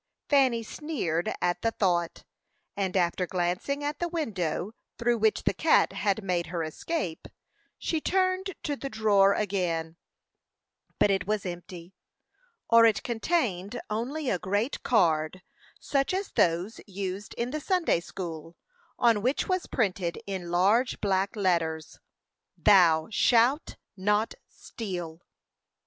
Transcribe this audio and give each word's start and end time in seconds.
Fanny 0.29 0.63
sneered 0.63 1.31
at 1.43 1.61
the 1.61 1.69
thought, 1.69 2.23
and 2.75 2.97
after 2.97 3.27
glancing 3.27 3.83
at 3.83 3.99
the 3.99 4.07
window 4.07 4.71
through 4.97 5.19
which 5.19 5.43
the 5.43 5.53
cat 5.53 5.93
had 5.93 6.23
made 6.23 6.47
her 6.47 6.63
escape, 6.63 7.27
she 7.77 8.01
turned 8.01 8.55
to 8.63 8.75
the 8.75 8.89
drawer 8.89 9.35
again, 9.35 9.97
but 10.97 11.11
it 11.11 11.27
was 11.27 11.45
empty; 11.45 11.93
or 12.67 12.83
it 12.83 13.03
contained 13.03 13.79
only 13.91 14.27
a 14.27 14.39
great 14.39 14.81
card, 14.81 15.43
such 15.79 16.15
as 16.15 16.31
those 16.31 16.81
used 16.87 17.35
in 17.35 17.51
the 17.51 17.61
Sunday 17.61 17.99
school, 17.99 18.57
on 18.97 19.21
which 19.21 19.47
was 19.47 19.67
painted, 19.67 20.17
in 20.25 20.49
large 20.49 20.99
black 20.99 21.35
letters, 21.35 21.99
THOU 22.63 23.07
SHALT 23.11 23.75
NOT 23.95 24.33
STEAL! 24.47 25.21